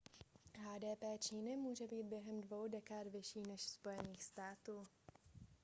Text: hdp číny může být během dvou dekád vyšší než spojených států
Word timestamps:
hdp 0.57 1.17
číny 1.19 1.57
může 1.57 1.87
být 1.87 2.03
během 2.03 2.41
dvou 2.41 2.67
dekád 2.67 3.07
vyšší 3.07 3.41
než 3.43 3.61
spojených 3.61 4.23
států 4.23 4.87